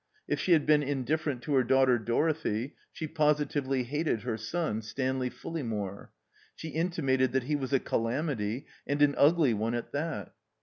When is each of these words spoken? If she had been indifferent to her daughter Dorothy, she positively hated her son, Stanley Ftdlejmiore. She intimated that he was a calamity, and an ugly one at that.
If 0.27 0.39
she 0.39 0.53
had 0.53 0.65
been 0.65 0.81
indifferent 0.81 1.43
to 1.43 1.53
her 1.53 1.63
daughter 1.63 1.99
Dorothy, 1.99 2.73
she 2.91 3.05
positively 3.05 3.83
hated 3.83 4.23
her 4.23 4.35
son, 4.35 4.81
Stanley 4.81 5.29
Ftdlejmiore. 5.29 6.07
She 6.55 6.69
intimated 6.69 7.33
that 7.33 7.43
he 7.43 7.55
was 7.55 7.71
a 7.71 7.79
calamity, 7.79 8.65
and 8.87 8.99
an 9.03 9.13
ugly 9.15 9.53
one 9.53 9.75
at 9.75 9.91
that. 9.91 10.33